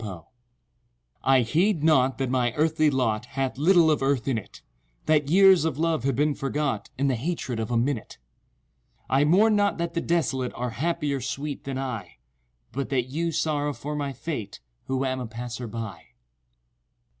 [0.01, 0.23] TO——
[1.35, 4.63] I heed not that my earthly lot Hath little of Earth in it—
[5.05, 8.17] That years of love have been forgot In the hatred of a minute:—
[9.11, 12.17] I mourn not that the desolate Are happier, sweet, than I,
[12.71, 16.01] But that you sorrow for my fate Who am a passer by.